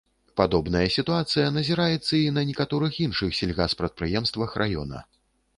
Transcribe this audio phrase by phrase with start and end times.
[0.39, 5.05] Падобная сітуацыя назіраецца і на некаторых іншых сельгаспрадпрыемствах раёна.